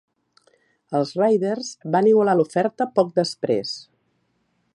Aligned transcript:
Els 0.99 1.11
Raiders 1.19 1.69
van 1.97 2.09
igualar 2.13 2.35
l'oferta 2.41 2.89
poc 2.97 3.17
després. 3.23 3.77